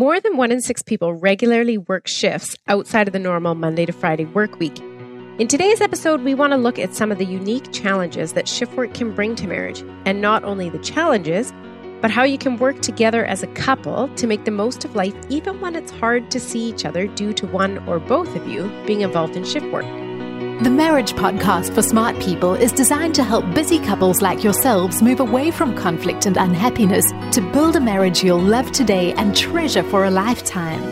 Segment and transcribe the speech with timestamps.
[0.00, 3.92] More than one in six people regularly work shifts outside of the normal Monday to
[3.92, 4.78] Friday work week.
[5.38, 8.74] In today's episode, we want to look at some of the unique challenges that shift
[8.78, 11.52] work can bring to marriage, and not only the challenges,
[12.00, 15.14] but how you can work together as a couple to make the most of life
[15.28, 18.72] even when it's hard to see each other due to one or both of you
[18.86, 19.84] being involved in shift work.
[20.62, 25.20] The Marriage Podcast for Smart People is designed to help busy couples like yourselves move
[25.20, 30.04] away from conflict and unhappiness to build a marriage you'll love today and treasure for
[30.04, 30.82] a lifetime.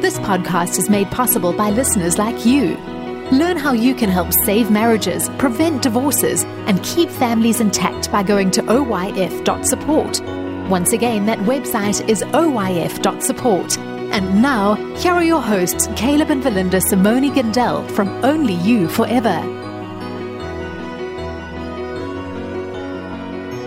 [0.00, 2.76] This podcast is made possible by listeners like you.
[3.32, 8.52] Learn how you can help save marriages, prevent divorces, and keep families intact by going
[8.52, 10.20] to oyf.support.
[10.70, 13.85] Once again, that website is oyf.support.
[14.16, 19.42] And now, here are your hosts, Caleb and Verlinda Simone Gandel from Only You Forever.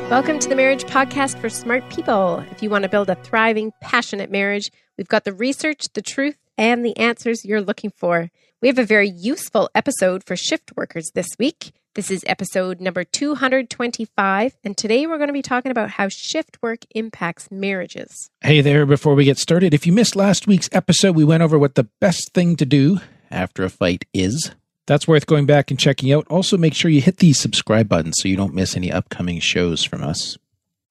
[0.10, 2.44] Welcome to the Marriage Podcast for Smart People.
[2.50, 6.40] If you want to build a thriving, passionate marriage, we've got the research, the truth,
[6.58, 8.32] and the answers you're looking for.
[8.60, 11.74] We have a very useful episode for shift workers this week.
[12.00, 16.58] This is episode number 225, and today we're going to be talking about how shift
[16.62, 18.32] work impacts marriages.
[18.40, 21.60] Hey there, before we get started, if you missed last week's episode, we went over
[21.60, 24.52] what the best thing to do after a fight is.
[24.88, 26.26] That's worth going back and checking out.
[26.30, 29.84] Also, make sure you hit the subscribe button so you don't miss any upcoming shows
[29.84, 30.38] from us.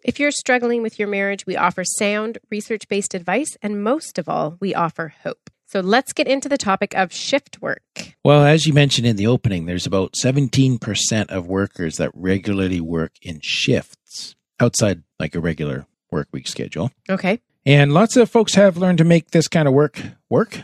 [0.05, 4.29] If you're struggling with your marriage, we offer sound, research based advice, and most of
[4.29, 5.49] all, we offer hope.
[5.65, 8.08] So let's get into the topic of shift work.
[8.29, 13.13] Well, as you mentioned in the opening, there's about 17% of workers that regularly work
[13.23, 16.91] in shifts outside like a regular work week schedule.
[17.09, 17.41] Okay.
[17.65, 20.61] And lots of folks have learned to make this kind of work work,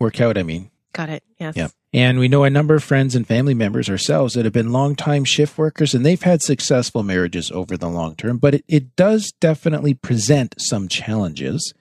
[0.00, 0.72] work out, I mean.
[0.92, 1.22] Got it.
[1.38, 1.56] Yes.
[1.56, 1.68] Yeah.
[1.92, 5.24] And we know a number of friends and family members ourselves that have been long-time
[5.24, 9.32] shift workers and they've had successful marriages over the long term, but it, it does
[9.38, 11.74] definitely present some challenges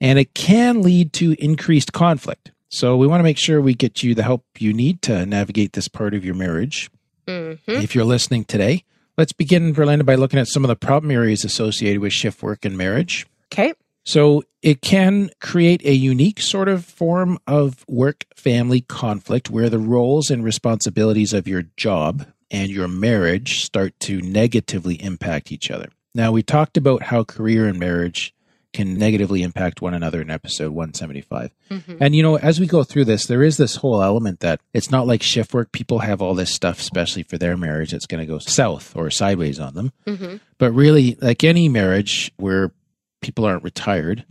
[0.00, 2.50] and it can lead to increased conflict.
[2.70, 5.72] So we want to make sure we get you the help you need to navigate
[5.72, 6.88] this part of your marriage.
[7.26, 7.70] Mm-hmm.
[7.70, 8.84] If you're listening today,
[9.18, 12.64] let's begin, Verlinda, by looking at some of the problem areas associated with shift work
[12.64, 13.26] and marriage.
[13.52, 13.74] Okay.
[14.04, 19.78] So it can create a unique sort of form of work family conflict where the
[19.78, 25.88] roles and responsibilities of your job and your marriage start to negatively impact each other.
[26.14, 28.34] Now, we talked about how career and marriage
[28.72, 31.54] can negatively impact one another in episode 175.
[31.70, 31.96] Mm-hmm.
[32.00, 34.90] And you know, as we go through this, there is this whole element that it's
[34.90, 35.72] not like shift work.
[35.72, 39.10] People have all this stuff, especially for their marriage, that's going to go south or
[39.10, 39.92] sideways on them.
[40.06, 40.36] Mm-hmm.
[40.58, 42.72] But really, like any marriage where
[43.20, 44.24] people aren't retired,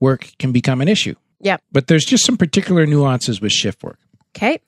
[0.00, 1.14] work can become an issue.
[1.40, 1.62] Yep.
[1.70, 3.98] But there's just some particular nuances with shift work.
[4.36, 4.60] Okay.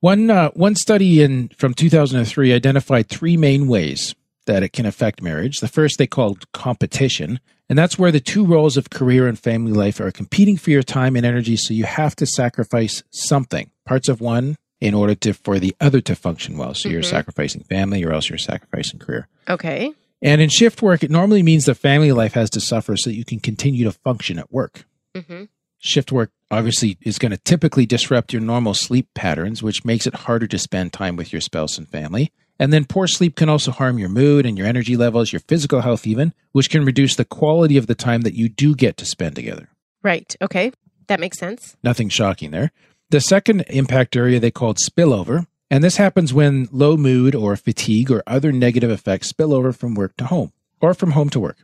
[0.00, 4.14] One uh, one study in from 2003 identified three main ways
[4.46, 5.60] that it can affect marriage.
[5.60, 9.72] The first they called competition, and that's where the two roles of career and family
[9.72, 14.08] life are competing for your time and energy, so you have to sacrifice something, parts
[14.08, 16.74] of one in order to for the other to function well.
[16.74, 17.10] So you're Mhm.
[17.10, 19.28] sacrificing family or else you're sacrificing career.
[19.48, 19.92] Okay.
[20.20, 23.16] And in shift work, it normally means the family life has to suffer so that
[23.16, 24.84] you can continue to function at work.
[25.14, 25.44] Mm-hmm.
[25.78, 30.14] Shift work obviously is going to typically disrupt your normal sleep patterns, which makes it
[30.14, 32.32] harder to spend time with your spouse and family.
[32.58, 35.80] And then poor sleep can also harm your mood and your energy levels, your physical
[35.80, 39.04] health, even, which can reduce the quality of the time that you do get to
[39.04, 39.68] spend together.
[40.02, 40.34] Right.
[40.40, 40.70] Okay.
[41.08, 41.76] That makes sense.
[41.82, 42.70] Nothing shocking there.
[43.10, 48.10] The second impact area they called spillover, and this happens when low mood or fatigue
[48.10, 51.58] or other negative effects spill over from work to home or from home to work.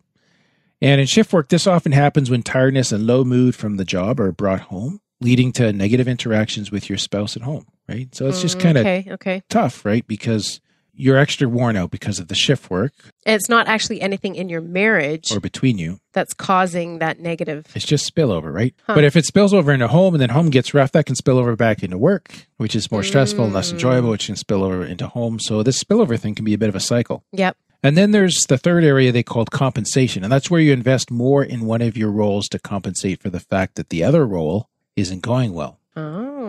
[0.82, 4.18] And in shift work, this often happens when tiredness and low mood from the job
[4.18, 8.14] are brought home, leading to negative interactions with your spouse at home, right?
[8.14, 9.06] So it's just Mm, kind of okay.
[9.12, 9.42] Okay.
[9.48, 10.06] tough, right?
[10.06, 10.60] Because
[10.94, 12.92] you're extra worn out because of the shift work
[13.26, 16.00] And it's not actually anything in your marriage or between you.
[16.12, 17.66] that's causing that negative.
[17.74, 18.74] It's just spillover, right?
[18.84, 18.94] Huh.
[18.94, 21.38] But if it spills over into home and then home gets rough, that can spill
[21.38, 23.74] over back into work, which is more stressful and less Mm.
[23.74, 25.38] enjoyable, which can spill over into home.
[25.40, 27.24] So this spillover thing can be a bit of a cycle.
[27.32, 27.56] Yep.
[27.82, 30.22] And then there's the third area they called compensation.
[30.22, 33.40] And that's where you invest more in one of your roles to compensate for the
[33.40, 35.78] fact that the other role isn't going well.
[35.96, 36.39] Oh.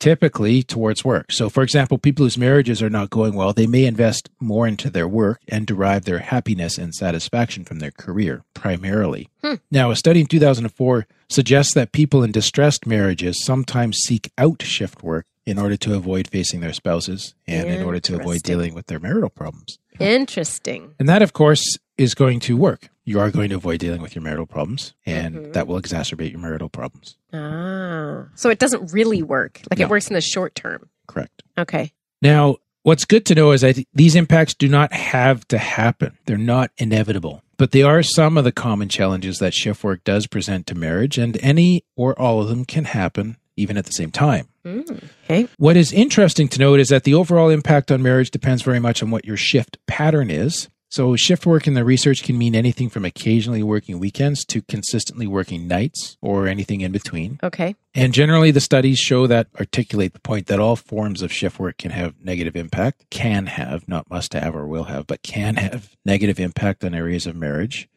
[0.00, 1.30] Typically towards work.
[1.30, 4.90] So, for example, people whose marriages are not going well, they may invest more into
[4.90, 9.28] their work and derive their happiness and satisfaction from their career primarily.
[9.44, 9.54] Hmm.
[9.70, 15.02] Now, a study in 2004 suggests that people in distressed marriages sometimes seek out shift
[15.02, 18.86] work in order to avoid facing their spouses and in order to avoid dealing with
[18.86, 19.78] their marital problems.
[19.98, 20.94] Interesting.
[20.98, 22.88] And that, of course, is going to work.
[23.10, 25.52] You are going to avoid dealing with your marital problems, and Mhm.
[25.54, 27.16] that will exacerbate your marital problems.
[27.32, 28.26] Ah.
[28.36, 29.60] So it doesn't really work.
[29.68, 29.86] Like No.
[29.86, 30.88] it works in the short term.
[31.08, 31.42] Correct.
[31.58, 31.90] Okay.
[32.22, 36.12] Now, what's good to know is that these impacts do not have to happen.
[36.26, 37.42] They're not inevitable.
[37.58, 41.18] But they are some of the common challenges that shift work does present to marriage,
[41.18, 44.46] and any or all of them can happen even at the same time.
[44.64, 45.48] Mm, okay.
[45.58, 49.02] What is interesting to note is that the overall impact on marriage depends very much
[49.02, 50.68] on what your shift pattern is.
[50.90, 55.28] So, shift work in the research can mean anything from occasionally working weekends to consistently
[55.28, 57.38] working nights or anything in between.
[57.44, 57.76] Okay.
[57.94, 61.78] And generally, the studies show that articulate the point that all forms of shift work
[61.78, 65.96] can have negative impact, can have, not must have or will have, but can have
[66.04, 67.88] negative impact on areas of marriage.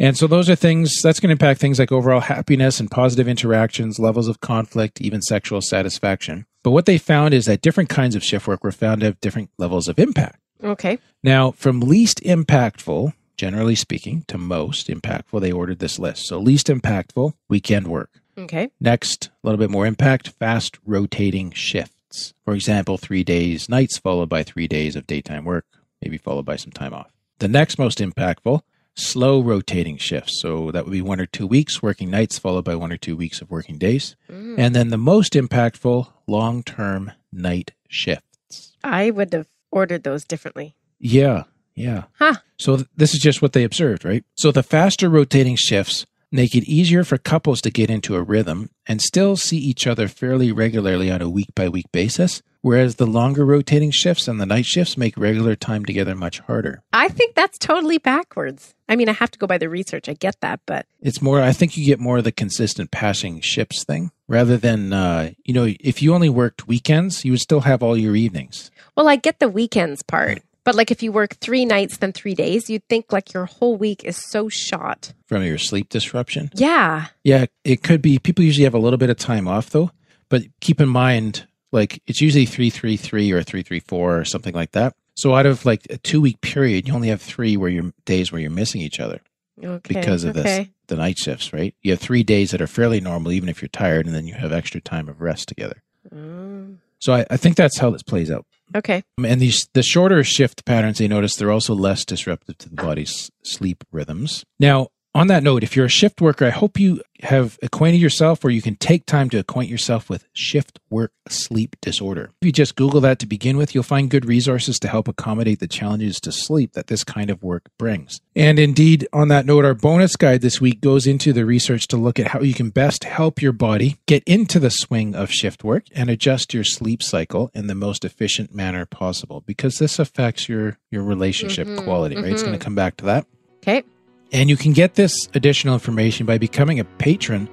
[0.00, 3.28] And so those are things that's going to impact things like overall happiness and positive
[3.28, 6.46] interactions, levels of conflict, even sexual satisfaction.
[6.62, 9.20] But what they found is that different kinds of shift work were found to have
[9.20, 10.38] different levels of impact.
[10.62, 10.98] Okay.
[11.22, 16.26] Now, from least impactful, generally speaking, to most impactful, they ordered this list.
[16.26, 18.20] So, least impactful, weekend work.
[18.36, 18.70] Okay.
[18.80, 22.34] Next, a little bit more impact, fast rotating shifts.
[22.44, 25.66] For example, three days nights followed by three days of daytime work,
[26.00, 27.10] maybe followed by some time off.
[27.38, 28.62] The next most impactful,
[28.94, 30.40] slow rotating shifts.
[30.40, 33.16] So that would be one or two weeks working nights followed by one or two
[33.16, 34.16] weeks of working days.
[34.30, 34.58] Mm.
[34.58, 38.72] And then the most impactful, long term night shifts.
[38.82, 40.74] I would have ordered those differently.
[40.98, 41.44] Yeah,
[41.74, 42.04] yeah.
[42.18, 42.34] Huh.
[42.58, 44.24] So th- this is just what they observed, right?
[44.36, 48.70] So the faster rotating shifts make it easier for couples to get into a rhythm
[48.86, 53.06] and still see each other fairly regularly on a week by week basis, whereas the
[53.06, 56.82] longer rotating shifts and the night shifts make regular time together much harder.
[56.92, 58.74] I think that's totally backwards.
[58.88, 60.08] I mean, I have to go by the research.
[60.08, 63.40] I get that, but It's more, I think you get more of the consistent passing
[63.40, 67.60] ships thing rather than, uh, you know, if you only worked weekends, you would still
[67.60, 68.70] have all your evenings.
[68.96, 70.42] well, I get the weekends part.
[70.64, 73.76] But like if you work three nights then three days, you'd think like your whole
[73.76, 75.14] week is so shot.
[75.26, 76.50] From your sleep disruption?
[76.52, 77.06] Yeah.
[77.24, 78.18] Yeah, it could be.
[78.18, 79.92] People usually have a little bit of time off though,
[80.28, 84.24] but keep in mind, like it's usually three three three or three three four or
[84.24, 84.94] something like that.
[85.14, 88.30] So out of like a two week period, you only have three where you're days
[88.32, 89.20] where you're missing each other
[89.62, 89.80] Okay.
[90.00, 90.70] because of this okay.
[90.86, 91.74] the night shifts, right?
[91.82, 94.34] You have three days that are fairly normal, even if you're tired, and then you
[94.34, 95.82] have extra time of rest together.
[96.14, 98.46] Mm, So I, I think that's how this plays out.
[98.74, 99.02] okay.
[99.22, 103.30] And these the shorter shift patterns, they notice they're also less disruptive to the body's
[103.42, 104.44] sleep rhythms.
[104.60, 104.88] Now,
[105.18, 108.50] on that note, if you're a shift worker, I hope you have acquainted yourself or
[108.50, 112.30] you can take time to acquaint yourself with shift work sleep disorder.
[112.40, 115.58] If you just Google that to begin with, you'll find good resources to help accommodate
[115.58, 118.20] the challenges to sleep that this kind of work brings.
[118.36, 121.96] And indeed, on that note, our bonus guide this week goes into the research to
[121.96, 125.64] look at how you can best help your body get into the swing of shift
[125.64, 130.48] work and adjust your sleep cycle in the most efficient manner possible because this affects
[130.48, 132.26] your your relationship Mhm, quality, right?
[132.26, 132.46] It's mhm.
[132.46, 133.26] going to come back to that.
[133.62, 133.82] Okay.
[134.30, 137.48] And you can get this additional information by becoming a patron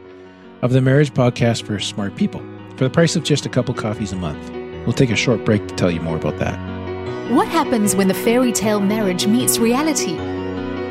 [0.61, 2.41] of the Marriage Podcast for Smart People
[2.75, 4.51] for the price of just a couple coffees a month.
[4.85, 6.59] We'll take a short break to tell you more about that.
[7.31, 10.17] What happens when the fairy tale marriage meets reality?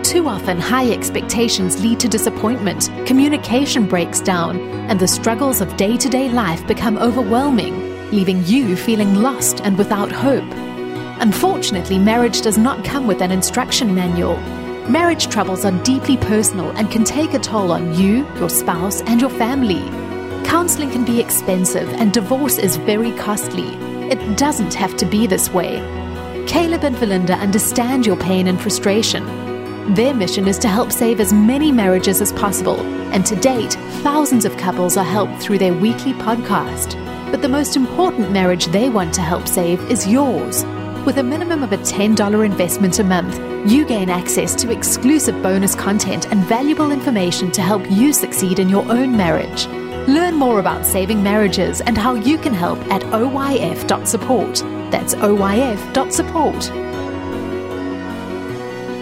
[0.02, 5.98] Too often, high expectations lead to disappointment, communication breaks down, and the struggles of day
[5.98, 10.50] to day life become overwhelming, leaving you feeling lost and without hope.
[11.20, 14.36] Unfortunately, marriage does not come with an instruction manual.
[14.88, 19.18] Marriage troubles are deeply personal and can take a toll on you, your spouse, and
[19.18, 19.80] your family.
[20.46, 23.68] Counseling can be expensive, and divorce is very costly.
[24.10, 25.78] It doesn't have to be this way.
[26.46, 29.24] Caleb and Verlinda understand your pain and frustration.
[29.94, 32.78] Their mission is to help save as many marriages as possible,
[33.10, 33.72] and to date,
[34.02, 36.92] thousands of couples are helped through their weekly podcast.
[37.30, 40.62] But the most important marriage they want to help save is yours.
[41.04, 43.38] With a minimum of a $10 investment a month,
[43.70, 48.70] you gain access to exclusive bonus content and valuable information to help you succeed in
[48.70, 49.66] your own marriage.
[50.08, 54.54] Learn more about saving marriages and how you can help at oyf.support.
[54.90, 56.83] That's oyf.support.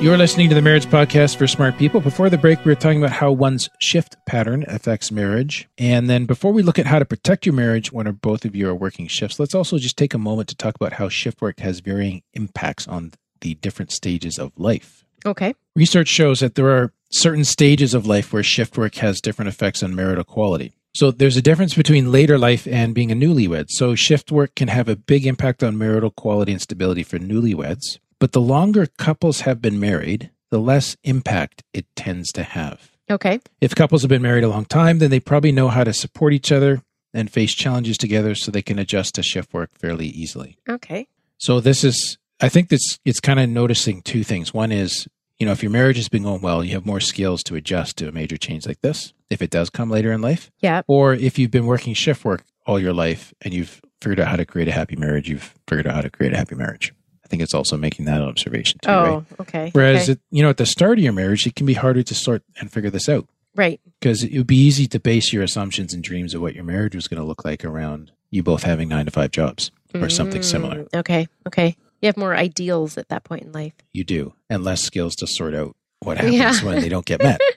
[0.02, 2.00] You're listening to the Marriage Podcast for Smart People.
[2.00, 5.68] Before the break, we were talking about how one's shift pattern affects marriage.
[5.78, 8.68] And then before we look at how to protect your marriage when both of you
[8.68, 11.60] are working shifts, let's also just take a moment to talk about how shift work
[11.60, 15.04] has varying impacts on the different stages of life.
[15.24, 15.54] Okay.
[15.76, 19.84] Research shows that there are certain stages of life where shift work has different effects
[19.84, 20.72] on marital quality.
[20.94, 23.66] So there's a difference between later life and being a newlywed.
[23.68, 27.98] So shift work can have a big impact on marital quality and stability for newlyweds.
[28.22, 32.92] But the longer couples have been married, the less impact it tends to have.
[33.10, 33.40] Okay.
[33.60, 36.32] If couples have been married a long time, then they probably know how to support
[36.32, 40.56] each other and face challenges together so they can adjust to shift work fairly easily.
[40.68, 41.08] Okay.
[41.38, 44.54] So this is, I think this it's kind of noticing two things.
[44.54, 45.08] One is,
[45.40, 47.96] you know, if your marriage has been going well, you have more skills to adjust
[47.96, 50.48] to a major change like this, if it does come later in life.
[50.60, 50.82] Yeah.
[50.86, 54.36] Or if you've been working shift work all your life and you've figured out how
[54.36, 56.94] to create a happy marriage, you've figured out how to create a happy marriage.
[57.32, 59.40] I think it's also making that observation too, Oh, right?
[59.40, 59.70] okay.
[59.72, 60.12] Whereas, okay.
[60.12, 62.42] it, you know, at the start of your marriage, it can be harder to sort
[62.60, 63.80] and figure this out right.
[63.98, 66.94] because it would be easy to base your assumptions and dreams of what your marriage
[66.94, 70.42] was going to look like around you both having nine to five jobs or something
[70.42, 70.84] similar.
[70.84, 71.26] Mm, Okay.
[71.46, 71.74] Okay.
[72.02, 73.72] You have more ideals at that point in life.
[73.94, 76.54] You do, and less skills to sort out what happens Yeah.
[76.66, 77.40] when they don't get met.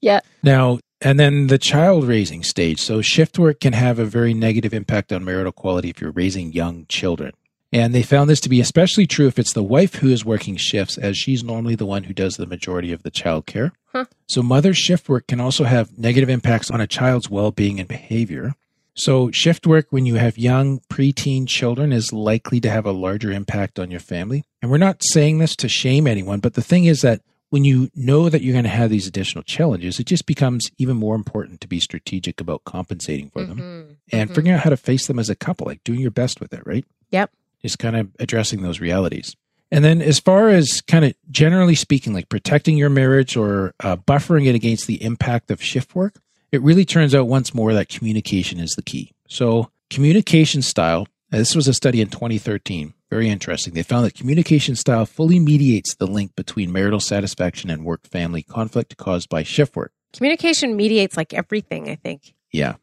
[0.00, 0.20] Yeah.
[0.42, 2.80] Now, and then the child raising stage.
[2.80, 6.52] So, shift work can have a very negative impact on marital quality if you're raising
[6.54, 7.32] young children.
[7.72, 10.56] And they found this to be especially true if it's the wife who is working
[10.56, 13.72] shifts, as she's normally the one who does the majority of the child care.
[13.92, 14.06] Huh.
[14.28, 17.88] So, mother shift work can also have negative impacts on a child's well being and
[17.88, 18.54] behavior.
[18.94, 23.30] So, shift work when you have young preteen children is likely to have a larger
[23.30, 24.44] impact on your family.
[24.60, 27.88] And we're not saying this to shame anyone, but the thing is that when you
[27.94, 31.60] know that you're going to have these additional challenges, it just becomes even more important
[31.60, 33.96] to be strategic about compensating for them Mhm.
[34.12, 34.34] and Mhm.
[34.34, 36.62] figuring out how to face them as a couple, like doing your best with it,
[36.64, 36.84] right?
[37.10, 37.32] Yep.
[37.62, 39.36] Just kind of addressing those realities.
[39.72, 43.96] And then, as far as kind of generally speaking, like protecting your marriage or uh,
[43.96, 46.16] buffering it against the impact of shift work,
[46.50, 49.12] it really turns out once more that communication is the key.
[49.28, 53.74] So, communication style, uh, this was a study in 2013, very interesting.
[53.74, 58.42] They found that communication style fully mediates the link between marital satisfaction and work family
[58.42, 59.92] conflict caused by shift work.
[60.12, 62.34] Communication mediates like everything, I think.
[62.52, 62.74] Yeah.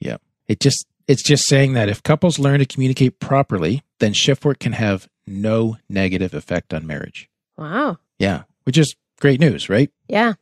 [0.00, 0.18] Yeah.
[0.48, 4.58] It just it's just saying that if couples learn to communicate properly, then shift work
[4.58, 7.28] can have no negative effect on marriage.
[7.56, 7.98] Wow.
[8.18, 8.42] Yeah.
[8.64, 9.90] Which is great news, right?
[10.08, 10.34] Yeah.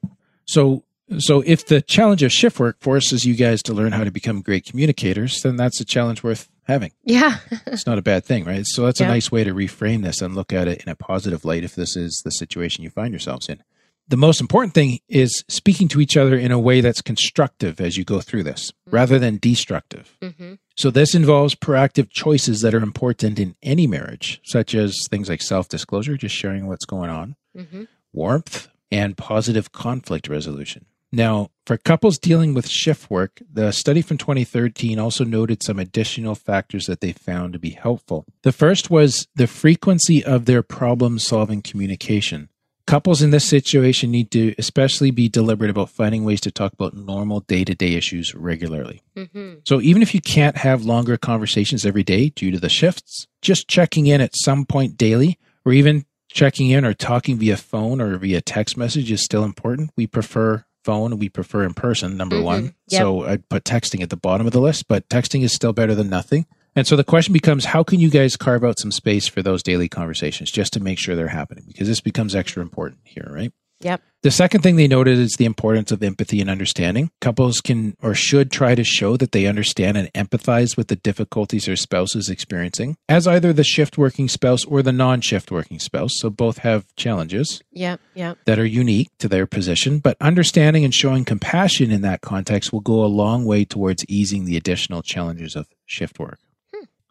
[0.47, 0.85] So
[1.19, 4.41] so if the challenge of shift work forces you guys to learn how to become
[4.41, 6.93] great communicators, then that's a challenge worth having.
[7.05, 7.37] Yeah.
[7.67, 8.65] It's not a bad thing, right?
[8.67, 9.07] So that's Yeah.
[9.07, 11.75] a nice way to reframe this and look at it in a positive light if
[11.75, 13.63] this is the situation you find yourselves in.
[14.09, 17.97] The most important thing is speaking to each other in a way that's constructive as
[17.97, 20.17] you go through this rather than destructive.
[20.21, 25.29] hmm So, this involves proactive choices that are important in any marriage, such as things
[25.29, 30.85] like self disclosure, just sharing what's going on, hmm warmth, and positive conflict resolution.
[31.15, 36.35] Now, for couples dealing with shift work, the study from 2013 also noted some additional
[36.35, 38.25] factors that they found to be helpful.
[38.43, 42.49] The first was the frequency of their problem solving communication.
[42.87, 46.95] Couples in this situation need to especially be deliberate about finding ways to talk about
[46.95, 49.01] normal day to day issues regularly.
[49.17, 53.27] hmm So even if you can't have longer conversations every day due to the shifts,
[53.41, 58.01] just checking in at some point daily or even checking in or talking via phone
[58.01, 59.91] or via text message is still important.
[59.97, 62.45] We prefer phone, we prefer in person, number Mhm.
[62.45, 62.75] one.
[62.89, 63.01] Yep.
[63.01, 65.95] So I'd put texting at the bottom of the list, but texting is still better
[65.95, 66.47] than nothing.
[66.75, 69.63] And so the question becomes how can you guys carve out some space for those
[69.63, 71.65] daily conversations just to make sure they're happening?
[71.67, 73.53] Because this becomes extra important here, right?
[73.81, 74.01] Yep.
[74.23, 77.11] The second thing they noted is the importance of empathy and understanding.
[77.21, 81.65] Couples can or should try to show that they understand and empathize with the difficulties
[81.67, 85.81] their spouse is experiencing as either the shift working spouse or the non shift working
[85.81, 86.13] spouse.
[86.15, 88.01] So both have challenges Yep.
[88.15, 88.39] Yep.
[88.47, 92.81] that are unique to their position, but understanding and showing compassion in that context will
[92.81, 96.39] go a long way towards easing the additional challenges of shift work.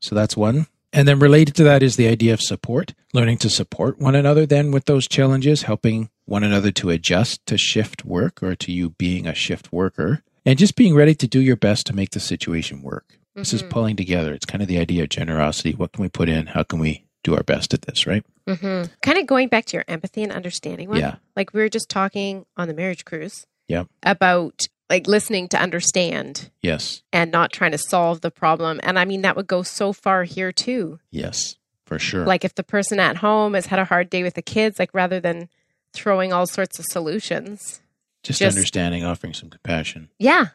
[0.02, 0.68] So that's one.
[0.94, 4.46] And then related to that is the idea of support, learning to support one another
[4.46, 8.90] then with those challenges, helping one another to adjust to shift work or to you
[8.92, 12.20] being a shift worker, and just being ready to do your best to make the
[12.20, 13.18] situation work.
[13.36, 13.70] This is Mhm.
[13.70, 14.34] pulling together.
[14.34, 15.72] It's kind of the idea of generosity.
[15.74, 16.48] What can we put in?
[16.48, 18.26] How can we do our best at this, right?
[18.48, 21.00] hmm Kind of going back to your empathy and understanding one.
[21.00, 21.16] Yeah.
[21.38, 23.46] Like we were just talking on the marriage cruise.
[23.70, 23.88] Yep.
[24.04, 27.02] About like listening to understand Yes.
[27.12, 28.80] and not trying to solve the problem.
[28.84, 31.00] And I mean, that would go so far here too.
[31.10, 31.56] Yes.
[31.86, 32.26] For sure.
[32.26, 34.94] Like if the person at home has had a hard day with the kids, like
[34.94, 35.50] rather than
[35.94, 37.82] throwing all sorts of solutions.
[38.24, 40.10] just, just- understanding, offering some compassion.
[40.20, 40.48] Yeah.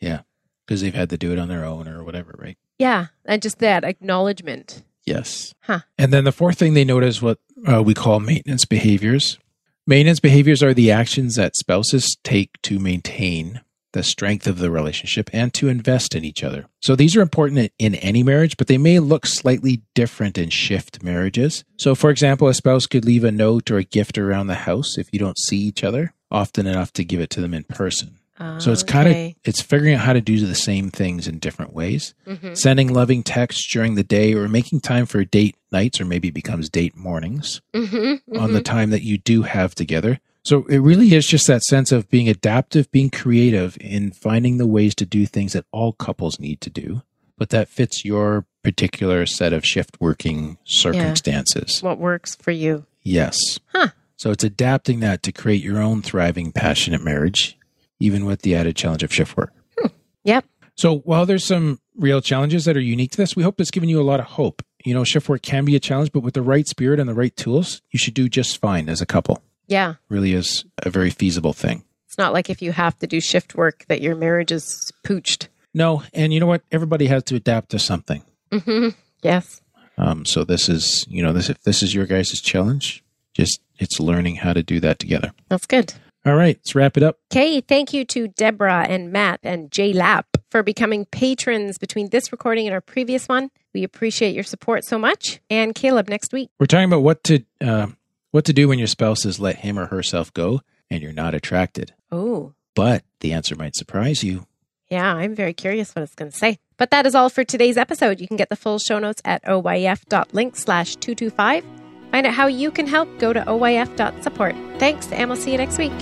[0.00, 0.20] Yeah.
[0.66, 2.56] Because they've had to do it on their own or whatever, right?
[2.78, 3.06] Yeah.
[3.24, 4.82] And just that acknowledgement.
[5.04, 5.54] Yes.
[5.60, 5.80] Huh.
[5.96, 9.38] And then the fourth thing they note is what uh, we call maintenance behaviors.
[9.86, 15.30] Maintenance behaviors are the actions that spouses take to maintain the strength of the relationship
[15.32, 16.66] and to invest in each other.
[16.80, 21.02] So these are important in any marriage, but they may look slightly different in shift
[21.02, 21.64] marriages.
[21.78, 24.98] So, for example, a spouse could leave a note or a gift around the house
[24.98, 28.16] if you don't see each other often enough to give it to them in person.
[28.58, 29.34] So it's kind of Okay.
[29.44, 32.14] it's figuring out how to do the same things in different ways.
[32.24, 32.56] Mhm.
[32.56, 36.34] Sending loving texts during the day or making time for date nights or maybe it
[36.34, 38.20] becomes date mornings Mhm.
[38.36, 38.64] on the Mhm.
[38.64, 40.20] time that you do have together.
[40.48, 44.66] So it really is just that sense of being adaptive, being creative in finding the
[44.66, 47.02] ways to do things that all couples need to do,
[47.36, 51.82] but that fits your particular set of shift working circumstances.
[51.82, 52.86] what works for you.
[53.02, 53.36] Yes.
[53.74, 53.88] Huh.
[54.16, 57.58] So it's adapting that to create your own thriving, passionate marriage,
[58.00, 59.52] even with the added challenge of shift work.
[59.78, 59.88] Hmm.
[60.24, 60.46] Yep.
[60.76, 63.90] So while there's some real challenges that are unique to this, we hope it's given
[63.90, 66.34] you a lot of hope you know, shift work can be a challenge, but with
[66.34, 69.42] the right spirit and the right tools, you should do just fine as a couple.
[69.68, 69.94] Yeah.
[70.08, 71.84] Really is a very feasible thing.
[72.06, 75.48] It's not like if you have to do shift work that your marriage is pooched.
[75.74, 76.62] No, and you know what?
[76.72, 78.24] Everybody has to adapt to something.
[78.50, 78.88] Mm-hmm.
[79.22, 79.60] Yes.
[79.98, 84.00] Um, so this is, you know, this if this is your guys' challenge, just it's
[84.00, 85.32] learning how to do that together.
[85.48, 85.92] That's good.
[86.24, 87.18] All right, let's wrap it up.
[87.32, 92.32] Okay, thank you to Deborah and Matt and Jay Lapp for becoming patrons between this
[92.32, 93.50] recording and our previous one.
[93.74, 95.40] We appreciate your support so much.
[95.48, 96.50] And Caleb next week.
[96.58, 97.88] We're talking about what to uh,
[98.30, 101.34] what to do when your spouse has let him or herself go and you're not
[101.34, 101.92] attracted.
[102.10, 104.46] Oh, But the answer might surprise you.
[104.90, 106.58] yeah, I'm very curious what it's going to say.
[106.76, 108.20] But that is all for today's episode.
[108.20, 111.64] You can get the full show notes at oyf.link slash 225.
[112.12, 113.08] Find out how you can help.
[113.18, 114.54] Go to oyf.support.
[114.78, 115.92] Thanks, and we'll see you next week.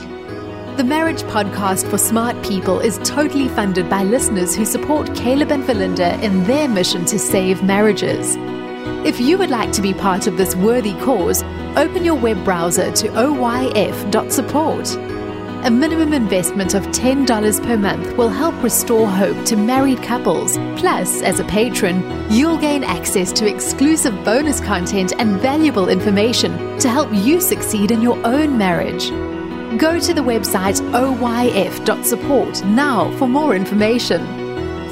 [0.77, 5.65] The Marriage Podcast for Smart People is totally funded by listeners who support Caleb and
[5.65, 8.37] Verlinda in their mission to save marriages.
[9.07, 11.43] If you would like to be part of this worthy cause,
[11.77, 14.97] open your web browser to oyf.support.
[15.65, 20.57] A minimum investment of $10 per month will help restore hope to married couples.
[20.77, 26.89] Plus, as a patron, you'll gain access to exclusive bonus content and valuable information to
[26.89, 29.11] help you succeed in your own marriage.
[29.77, 34.46] Go to the website oyf.support now for more information.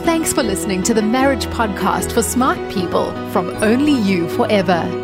[0.04, 5.03] Thanks for listening to the Marriage Podcast for Smart People from Only You Forever.